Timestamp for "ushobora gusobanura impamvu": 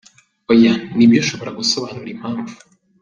1.23-2.53